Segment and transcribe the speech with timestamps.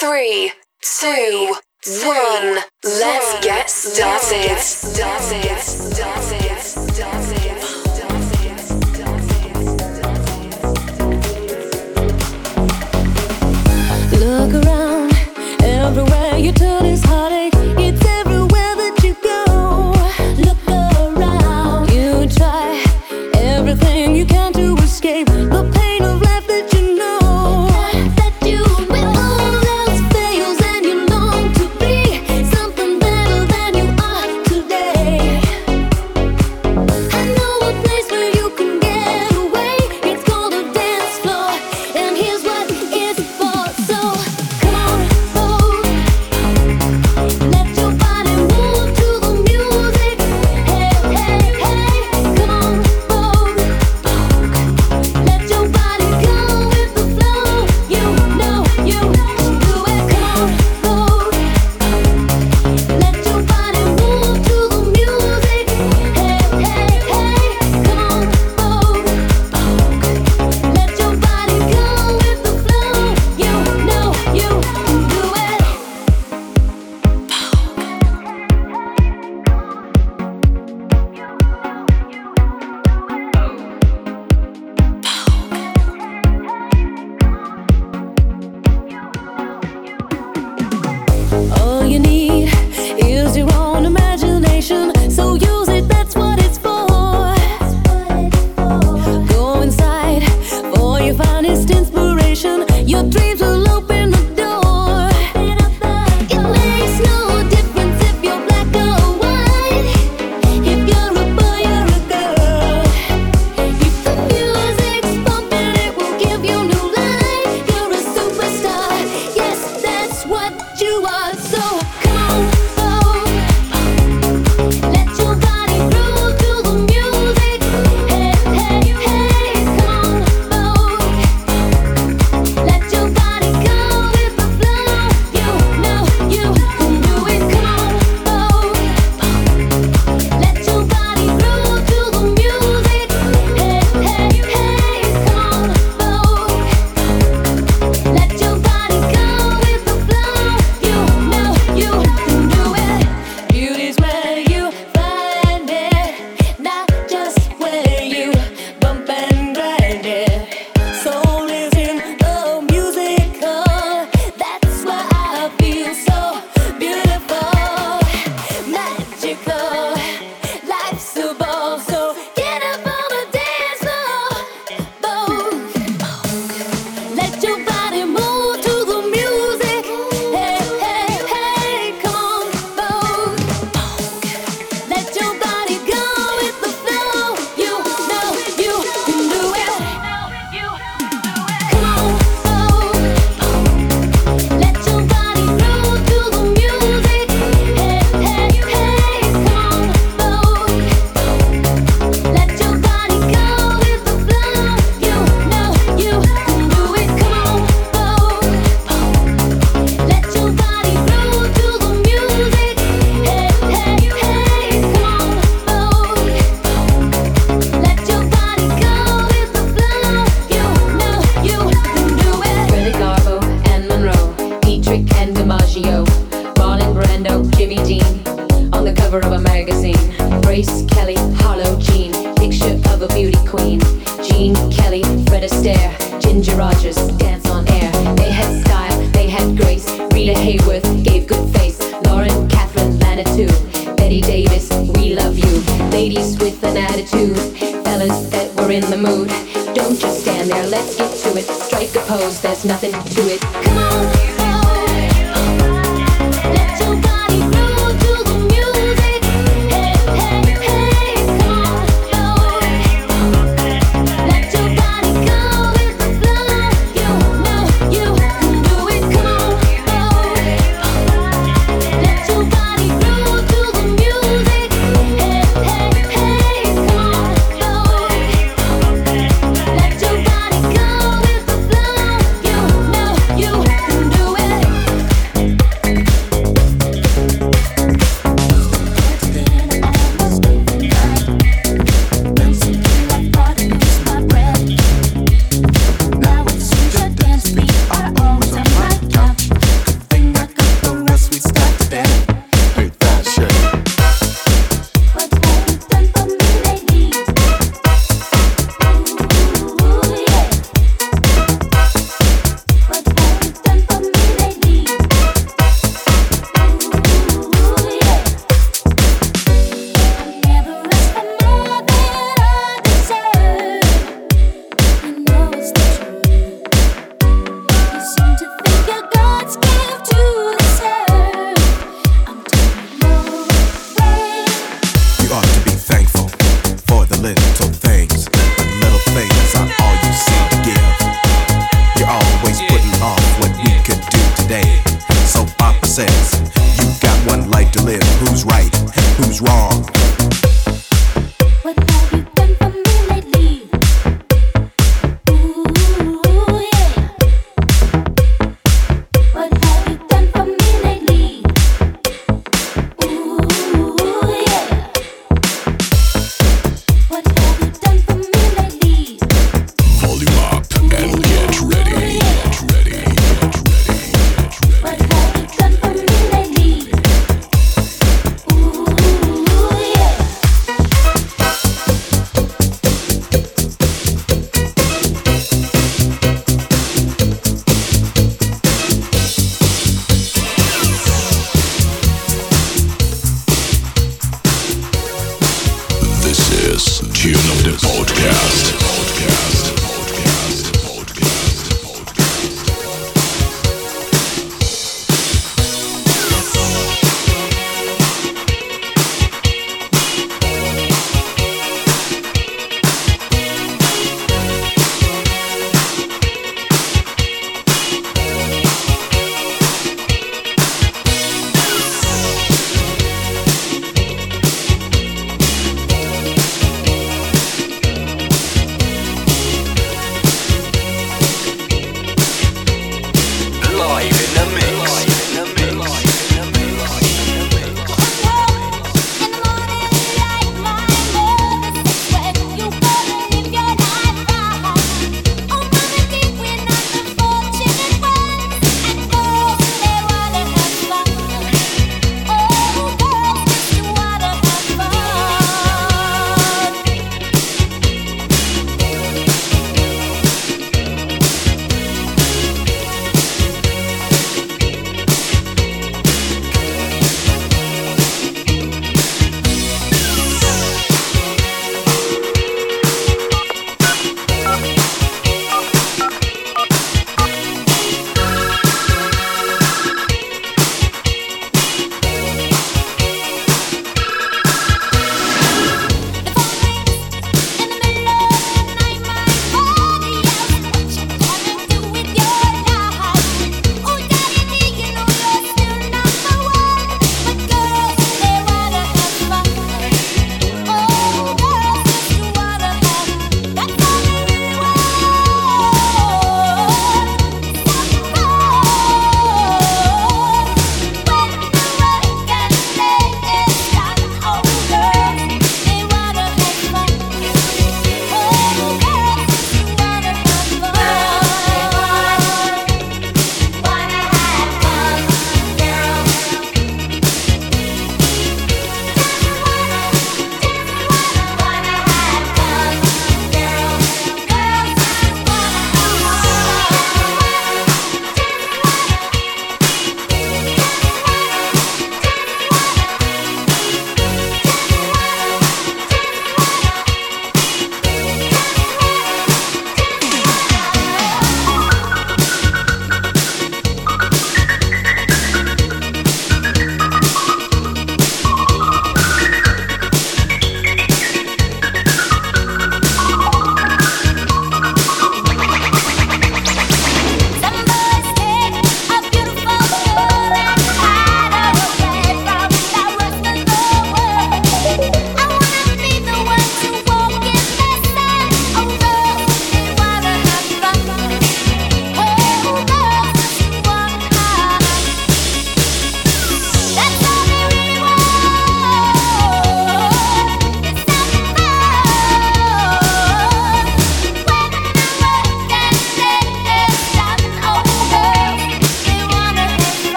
[0.00, 0.50] three,
[0.80, 1.54] two,
[2.06, 2.56] one.
[2.82, 4.56] Let's get started.
[4.56, 5.58] Started.
[5.60, 6.56] Started.
[14.18, 15.12] Look around
[15.62, 16.79] everywhere you turn.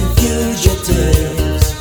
[0.00, 1.72] and fugitives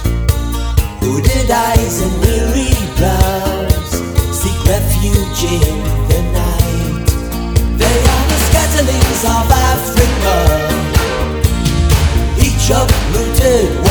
[1.02, 3.92] hooded eyes and weary brows
[4.40, 5.78] seek refuge in
[6.10, 7.08] the night.
[7.82, 10.36] They are the scatterlings of Africa,
[12.46, 13.89] each uprooted.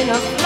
[0.00, 0.39] enough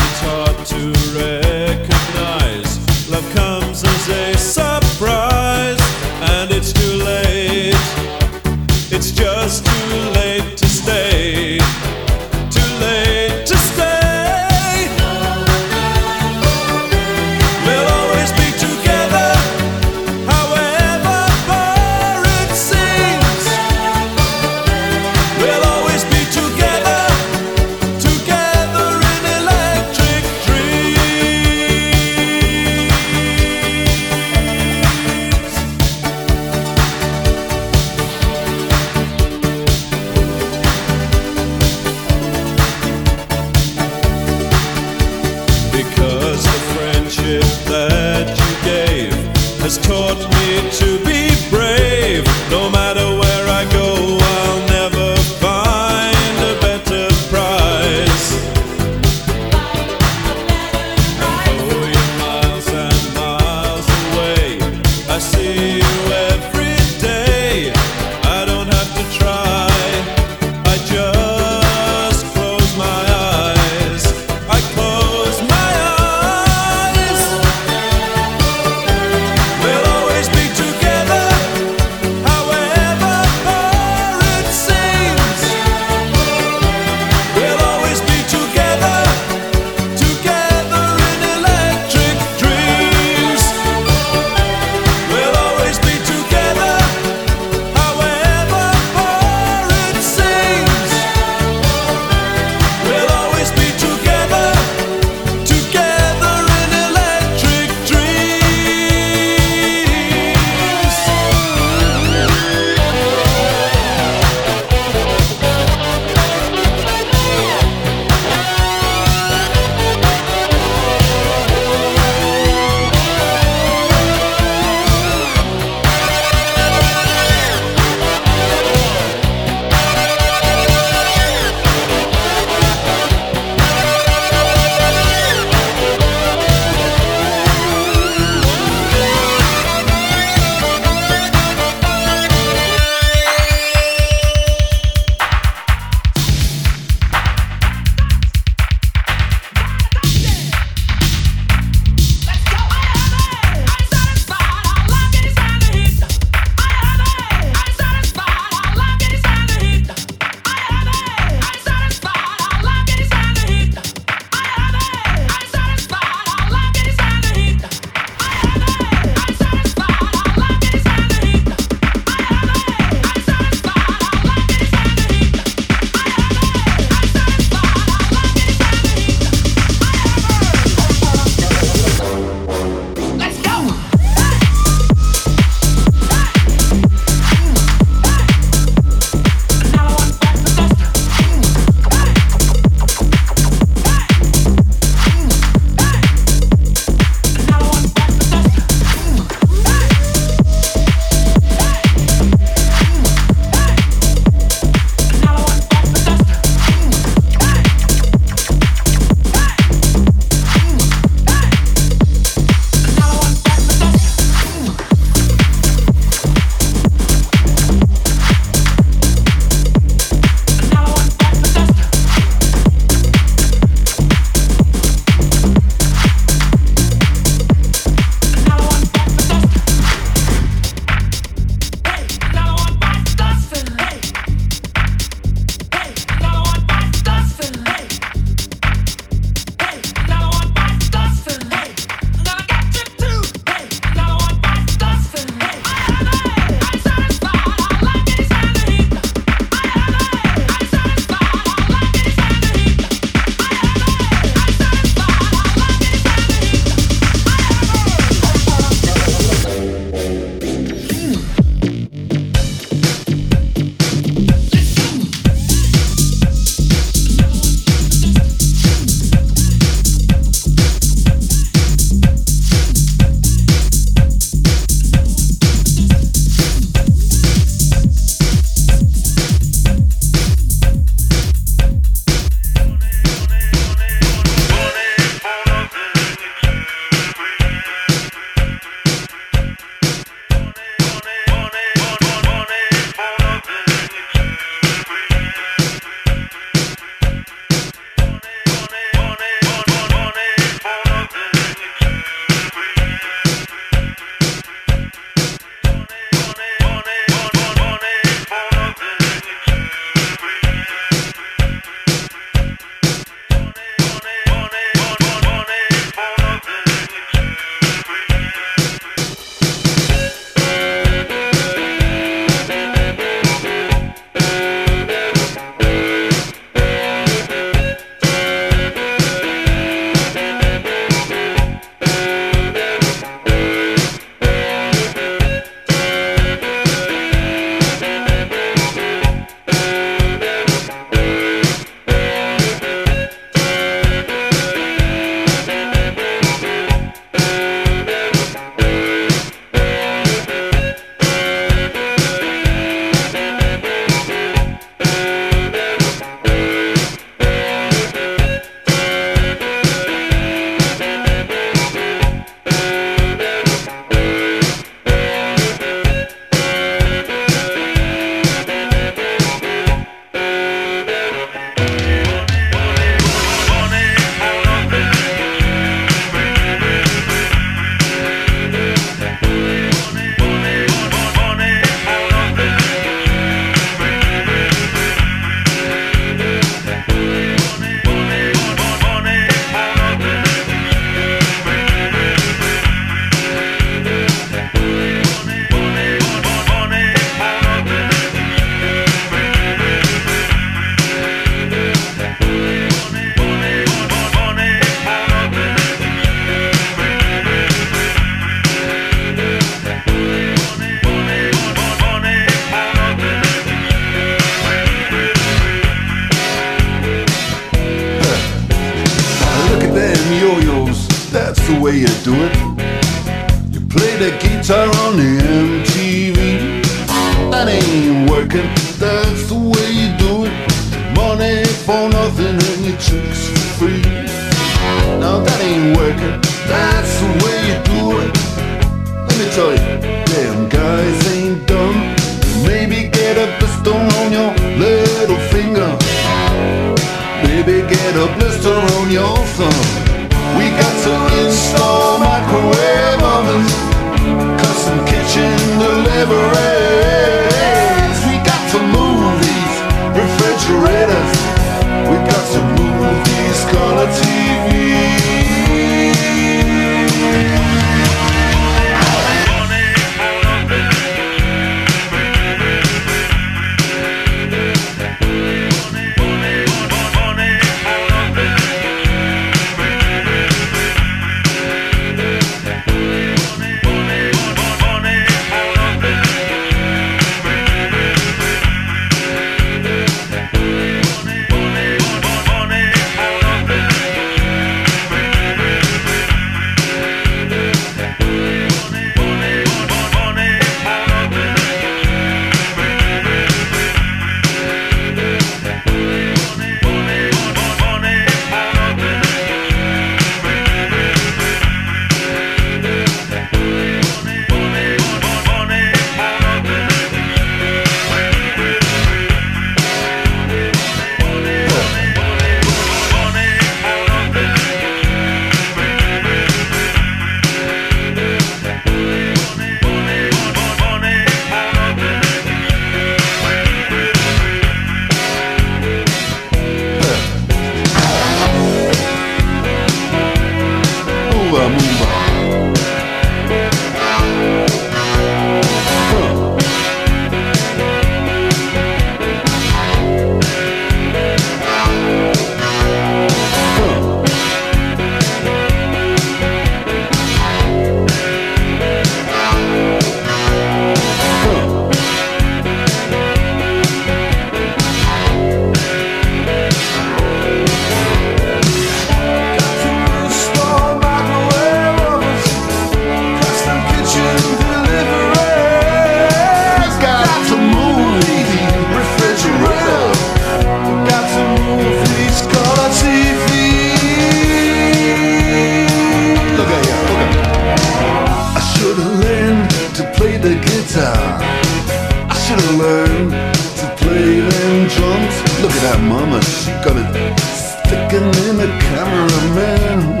[598.72, 600.00] cameraman.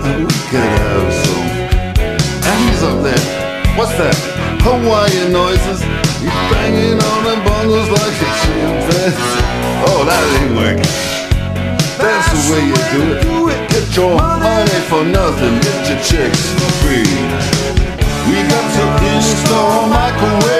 [0.00, 1.48] Oh, we could have some
[2.48, 3.24] hands up there.
[3.76, 4.16] What's that?
[4.64, 5.84] Hawaiian noises.
[6.20, 9.44] He's banging on the bongos like a chimpanzee.
[9.84, 10.92] Oh, that ain't working.
[12.00, 13.04] That's the way you do
[13.52, 13.60] it.
[13.68, 17.12] Get your money for nothing, get your chicks for free.
[18.28, 20.59] We got to install microwave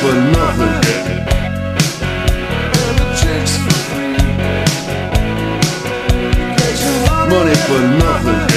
[0.00, 0.80] For nothing.
[7.28, 8.49] Money for nothing.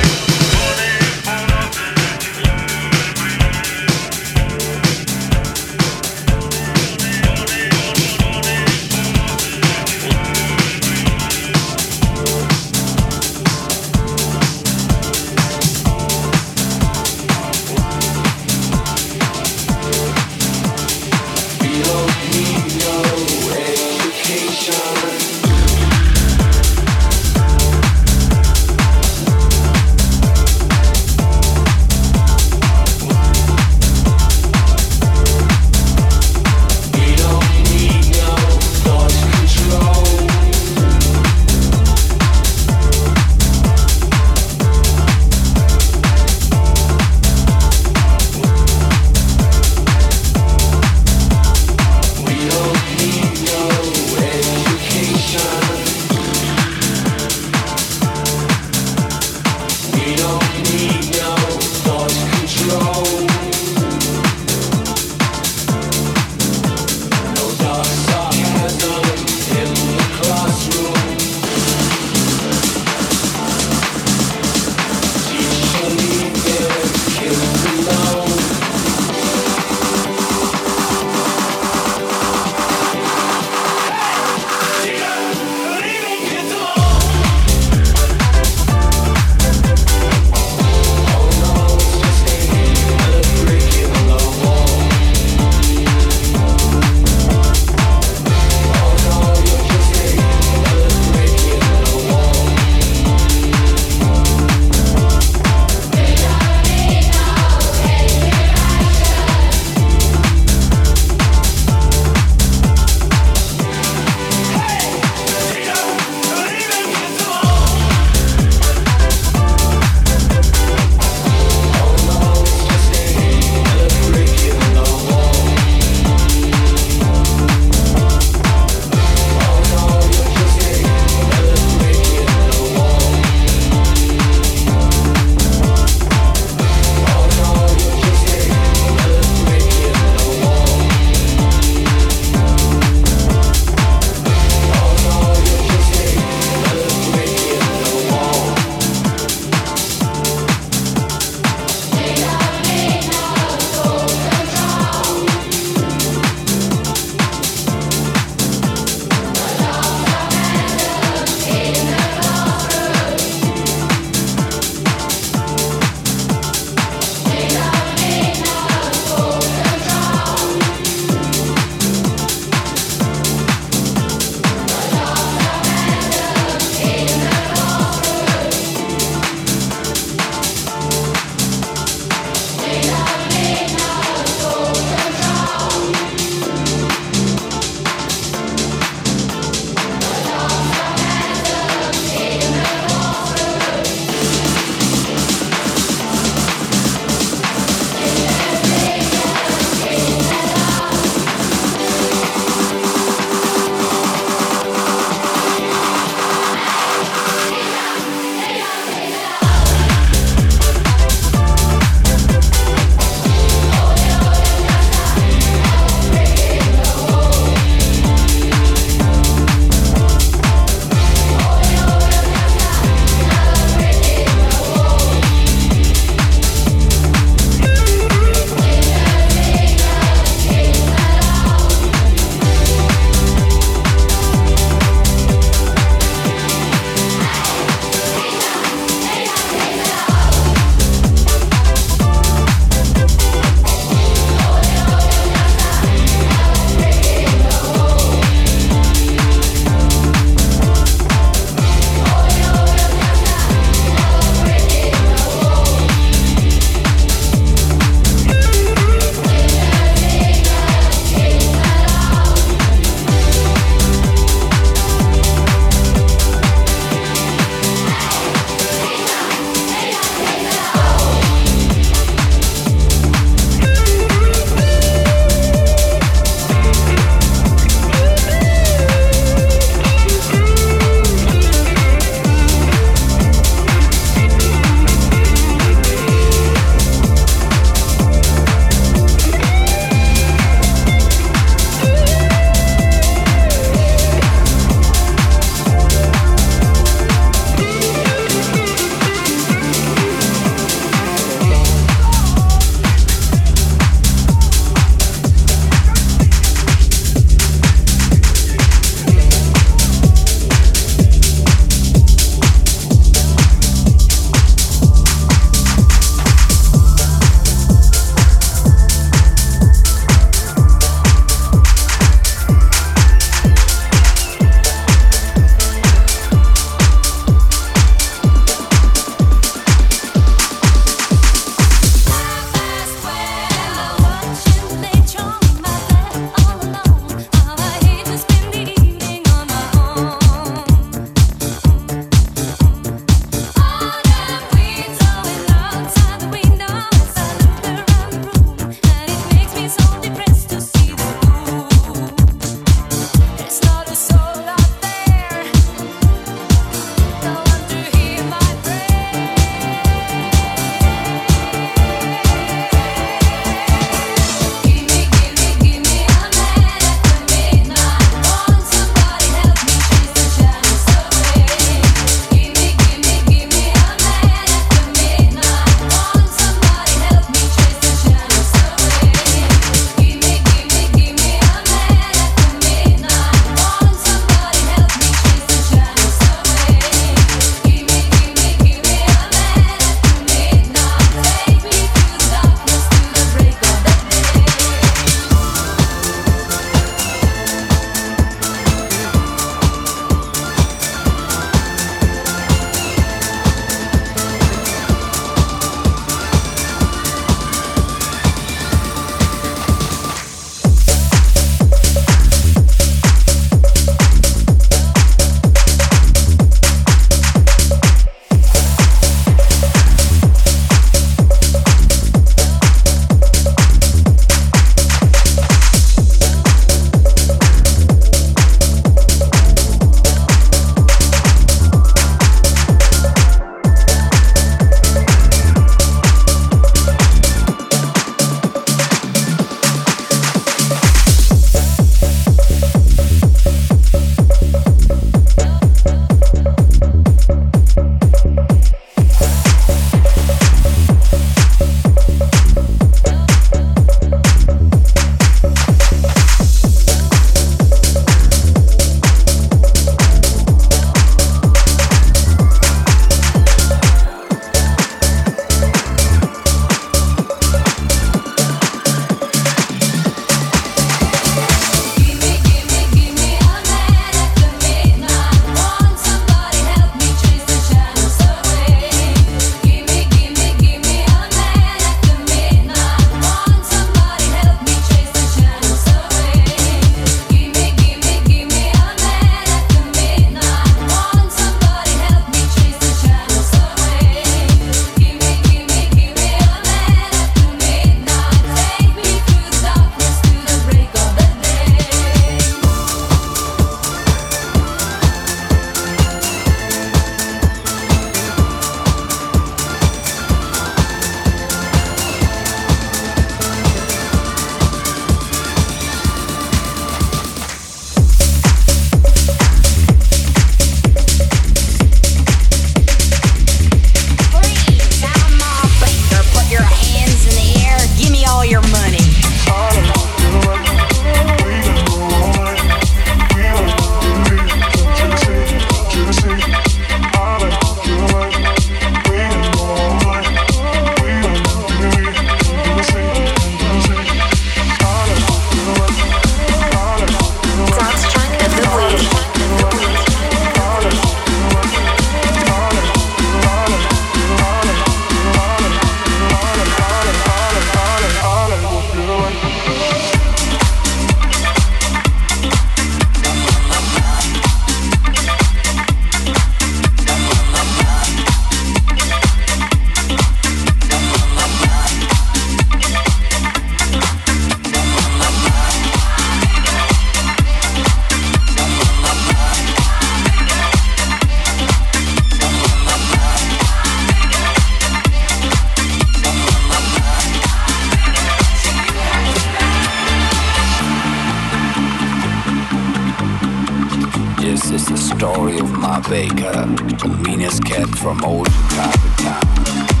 [595.17, 596.65] Story of my baker,
[597.01, 600.00] the meanest cat from old Chicago town.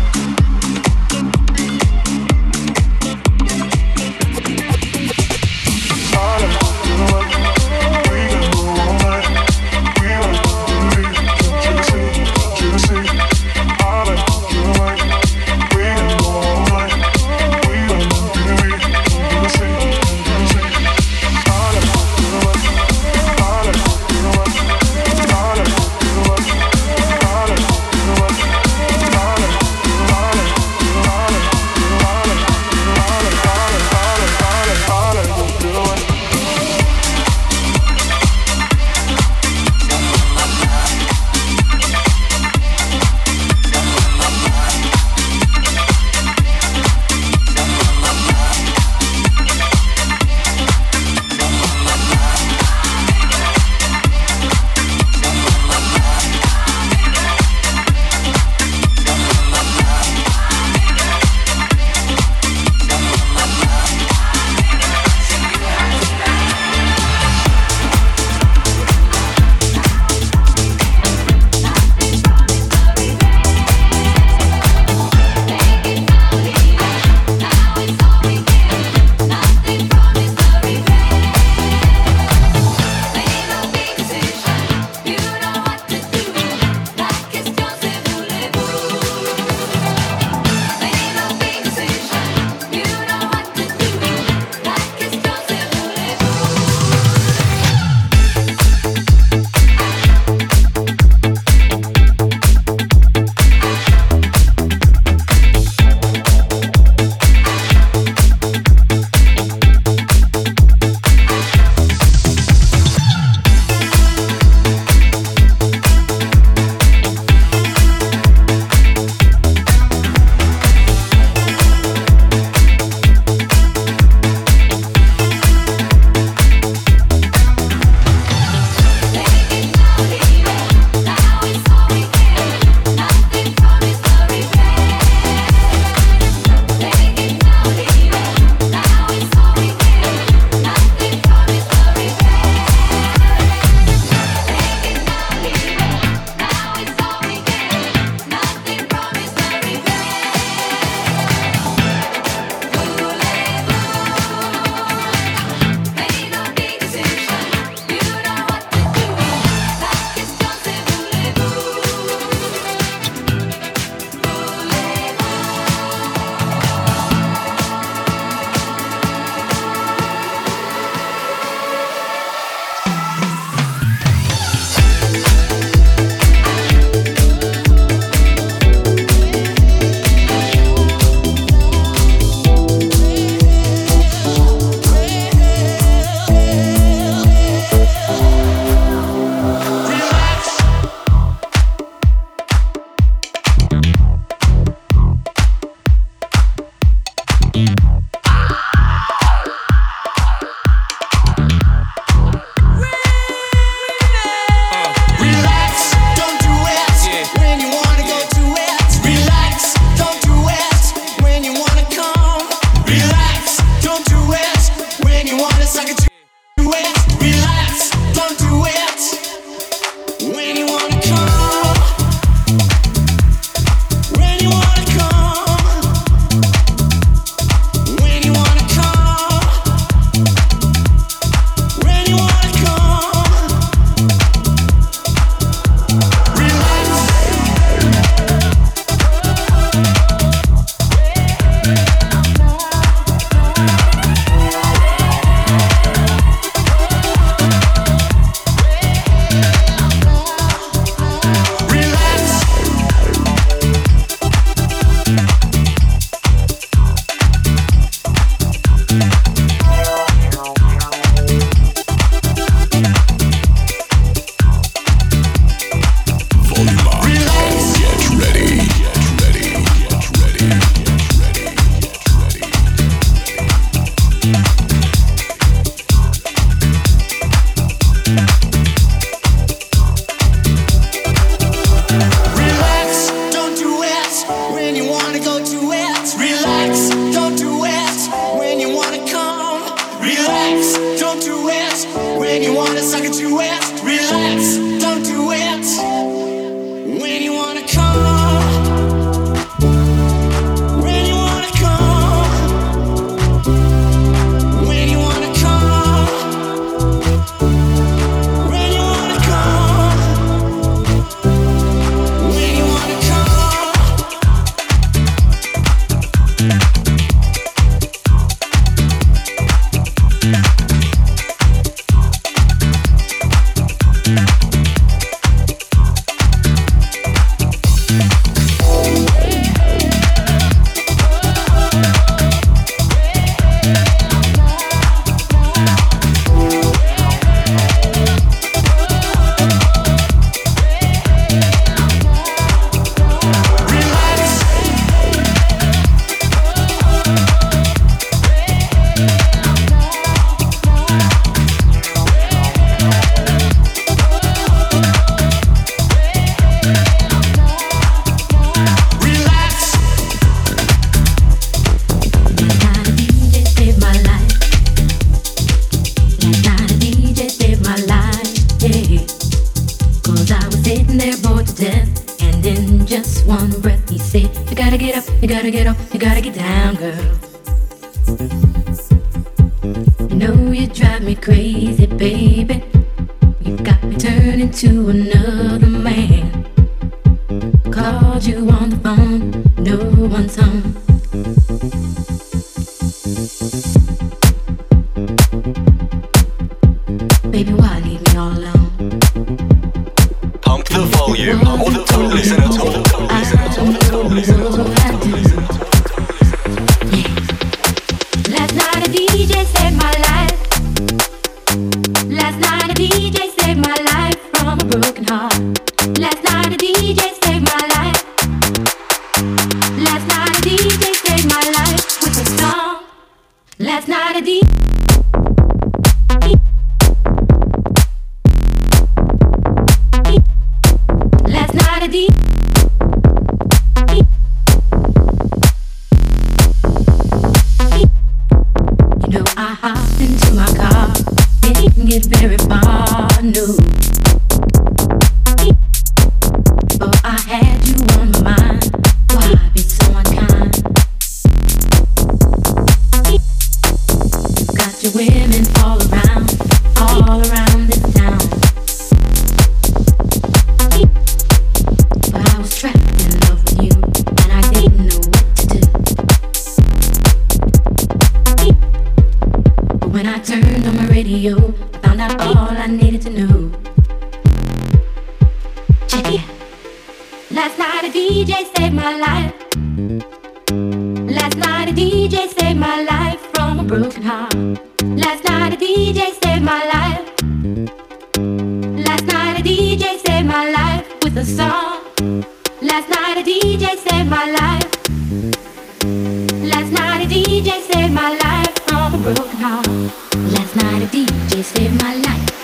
[499.21, 502.40] Last night a DJ saved my life.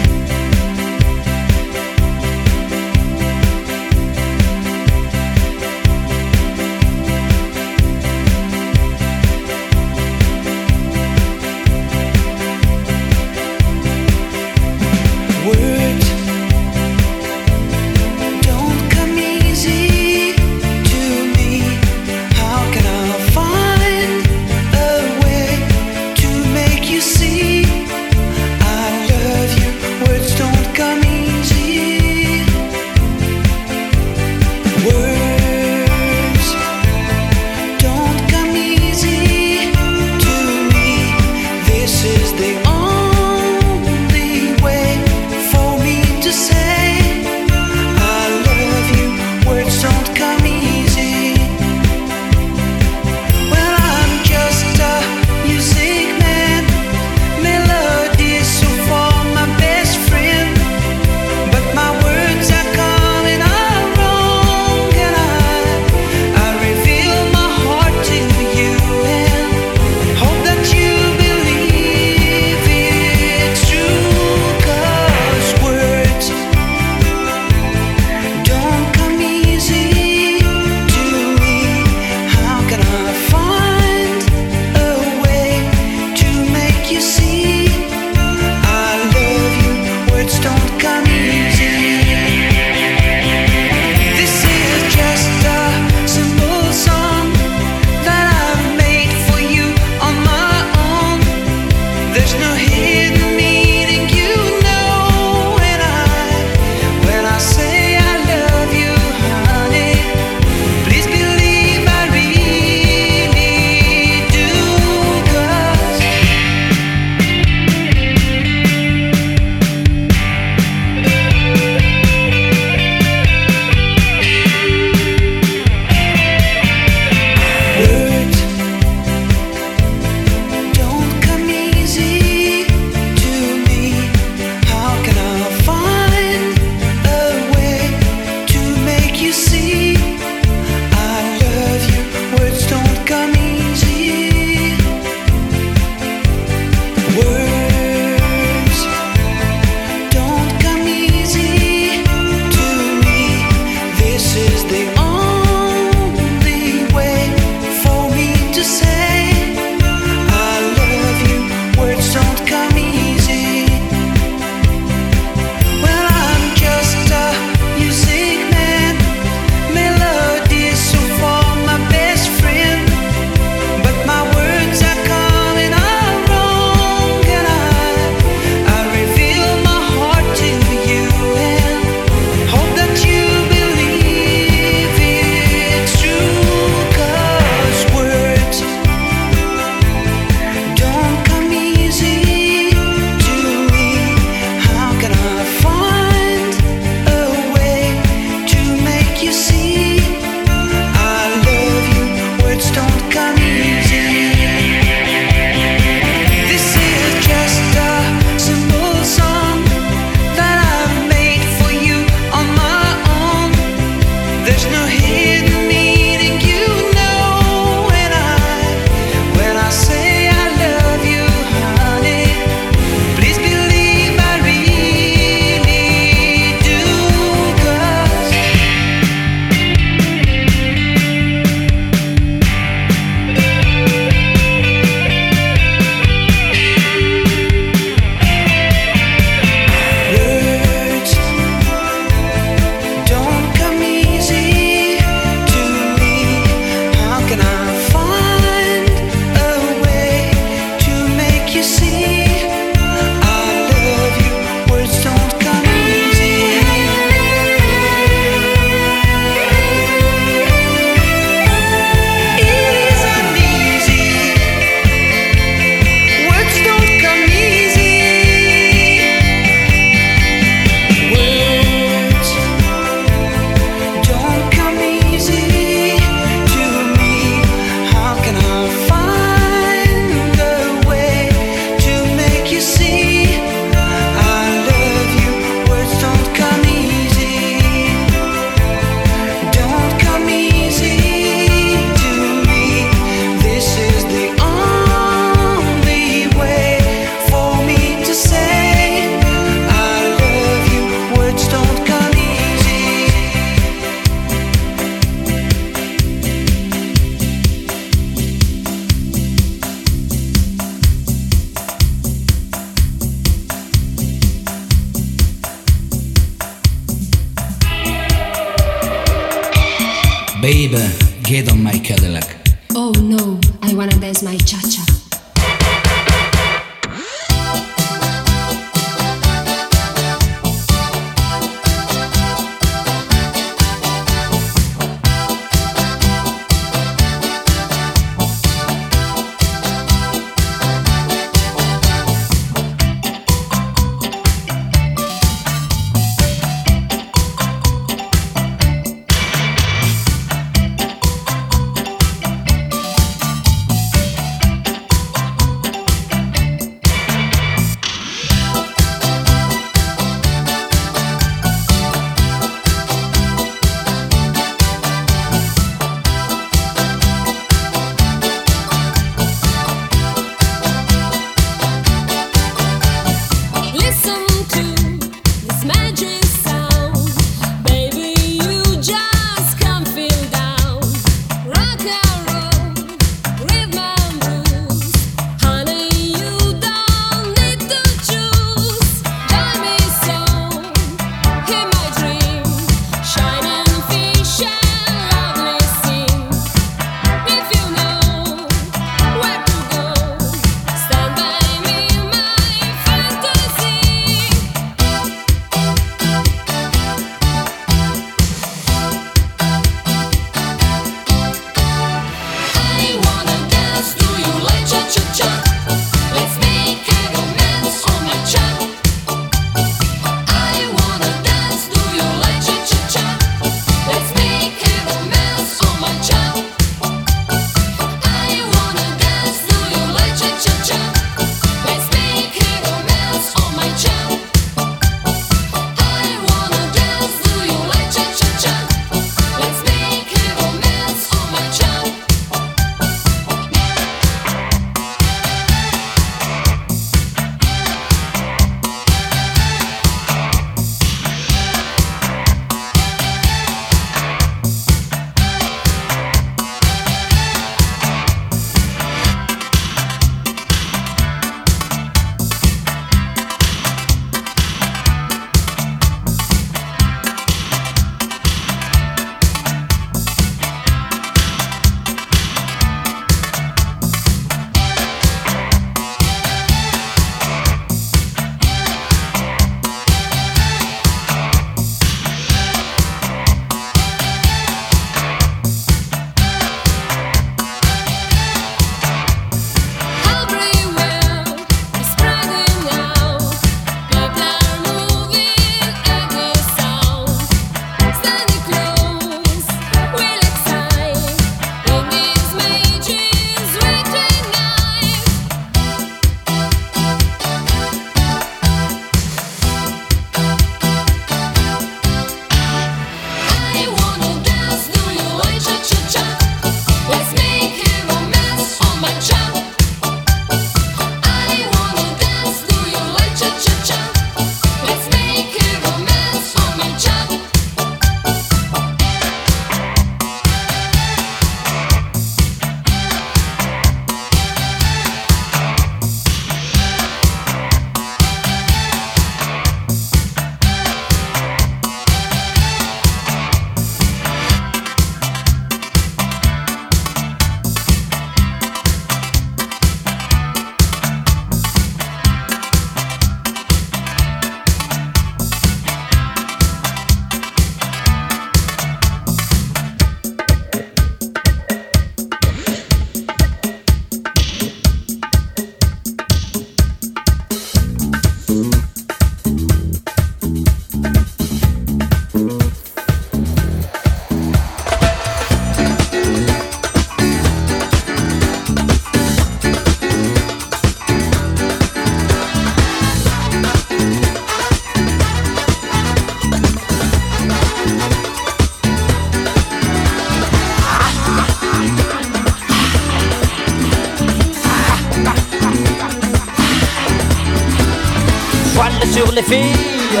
[599.18, 600.00] les filles.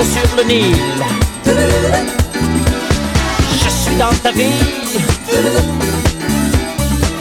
[0.00, 0.74] Sur le Nil.
[3.62, 4.60] Je suis dans ta vie.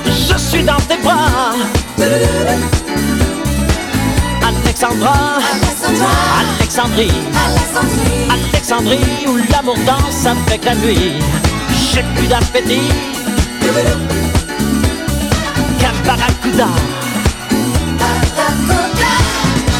[0.07, 1.53] Je suis dans tes bras.
[4.47, 5.39] Alexandra,
[6.39, 7.11] Alexandrie,
[7.45, 11.22] Alexandrie, Alexandrie où l'amour danse avec la nuit.
[11.91, 12.89] J'ai plus d'appétit
[15.80, 16.69] qu'un barracuda.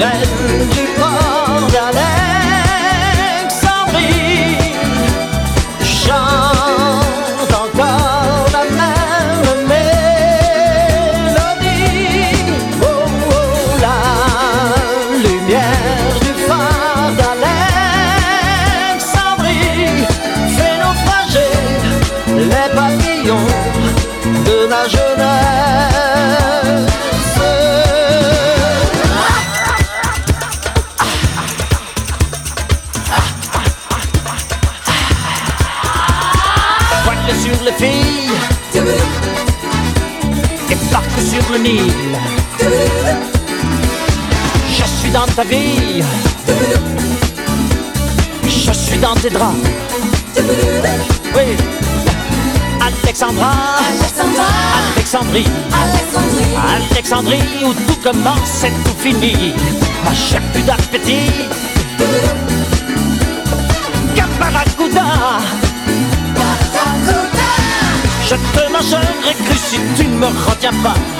[0.00, 4.29] Sirènes du port d'Alexandrie
[48.46, 49.56] je suis dans tes draps.
[50.36, 51.56] Oui,
[52.80, 53.52] Alexandra,
[54.94, 55.46] Alexandrie,
[56.92, 59.54] Alexandrie où tout commence et tout finit.
[60.04, 61.30] Ma j'ai plus d'appétit.
[64.14, 65.38] Caparacuda.
[68.28, 71.19] Je te mangerai cru si tu ne me retiens pas.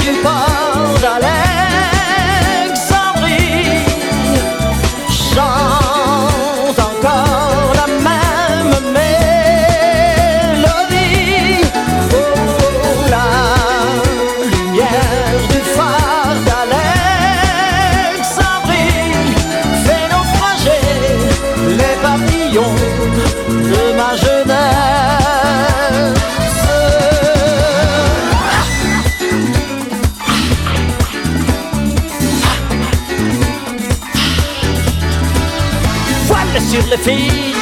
[36.71, 37.53] sur filles,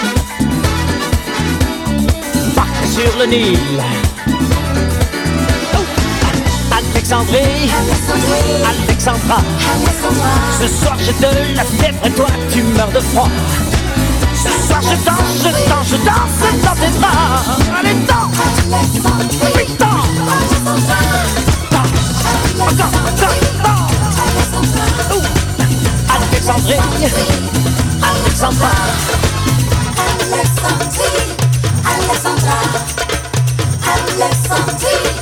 [2.56, 3.82] barque sur le Nil.
[5.74, 5.84] Oh,
[6.72, 7.72] Alexandrie,
[8.64, 9.42] Alexandra,
[10.62, 13.30] ce soir j'ai de la fièvre et toi tu meurs de froid.
[14.36, 17.42] Ce soir je danse, je danse, je danse dans tes bras.
[17.80, 17.96] Allez,
[19.56, 20.08] oui, danse,
[20.66, 20.84] danse,
[21.72, 21.98] danse.
[25.12, 25.24] Oh,
[26.16, 27.69] Alexandrie,
[28.42, 28.70] Alexandra.
[30.32, 31.36] Alexandrie,
[31.84, 32.58] Alexandra,
[33.84, 35.19] Alexandrie,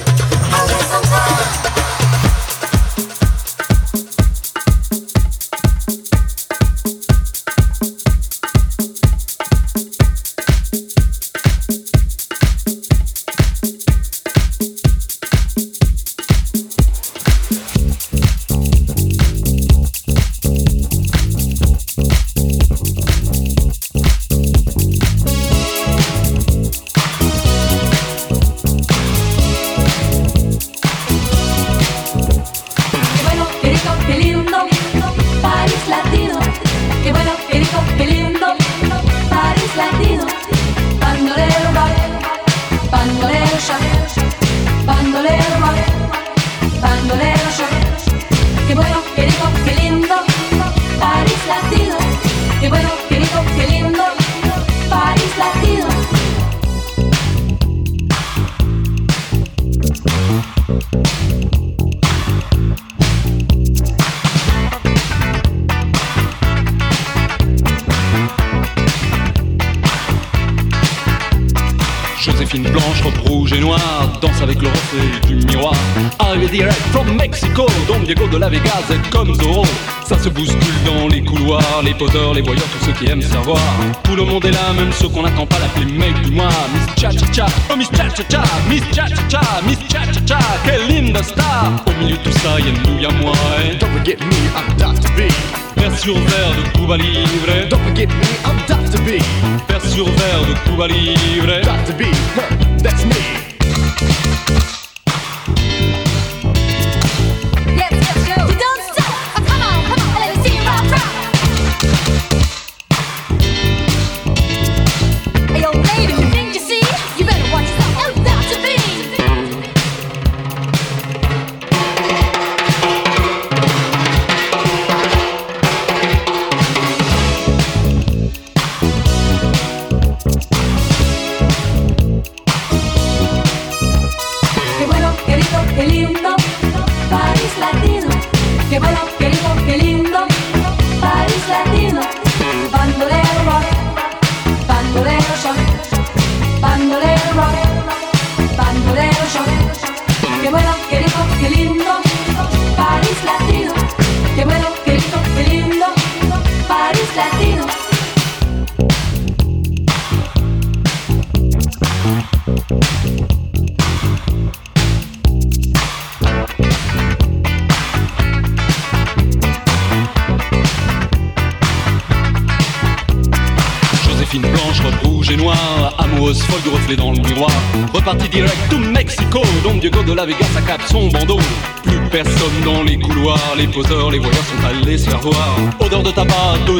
[82.97, 83.59] qui aiment savoir.
[84.03, 86.49] Tout le monde est là, même ceux qu'on n'attend pas l'appeler mec du mois.
[86.73, 90.05] Miss Cha Cha Cha, oh Miss Cha Cha Cha, Miss Cha Cha Cha, Miss Cha
[90.05, 91.83] Cha Cha, quelle linda star.
[91.85, 93.33] Au milieu de tout ça, y'a nous, y'a moi.
[93.63, 93.75] Et...
[93.77, 95.09] Don't forget me, I'm Dr.
[95.15, 95.31] B.
[95.77, 97.69] Vers sur verre de Cuba Libre.
[97.69, 98.99] Don't forget me, I'm Dr.
[99.03, 99.21] B.
[99.69, 101.36] Vers sur verre de Cuba Libre.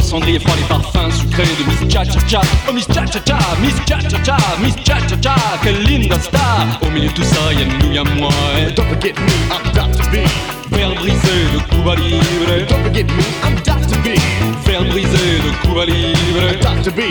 [0.08, 2.42] Cendrier froid, les parfums sucrés de Miss Cha Cha Cha.
[2.70, 6.18] Oh Miss Cha Cha Cha, Miss Cha Cha Cha, Miss Cha Cha Cha, quelle linda
[6.20, 6.66] star.
[6.82, 8.32] Au milieu de tout ça, y'a nous, y'a moi.
[8.76, 10.10] Don't forget me, I'm Dr.
[10.12, 10.16] B.
[10.72, 12.66] Verre brisé de Cuba Libre.
[12.70, 13.98] Don't forget me, I'm Dr.
[14.04, 14.18] B.
[14.66, 16.56] Verre brisé de Cuba Libre.
[16.62, 16.92] Dr.
[16.94, 17.02] B,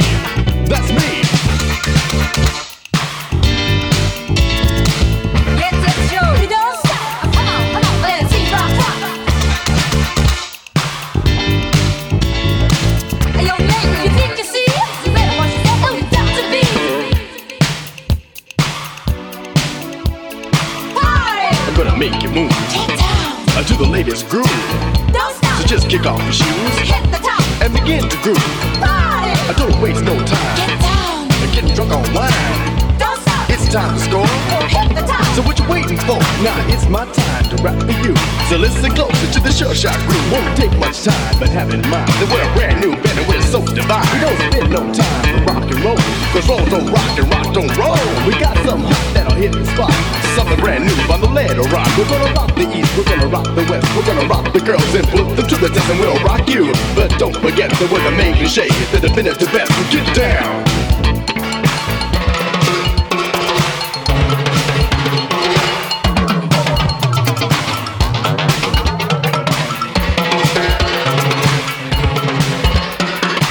[59.56, 60.64] Get down.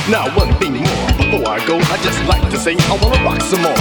[0.08, 3.42] Now one thing more before I go, I just like to say I wanna rock
[3.42, 3.74] some more.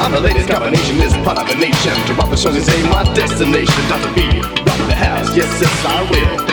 [0.00, 1.92] I'm the latest combination, this part of the nation.
[2.06, 3.88] To rock the show is ain't my destination.
[3.90, 4.14] Dr.
[4.14, 6.48] B, rock the house, yes, yes, I will.